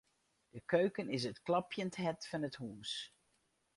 [0.53, 2.91] De keuken is it klopjend hart fan it hús.